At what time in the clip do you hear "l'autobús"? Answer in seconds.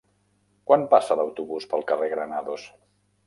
1.19-1.69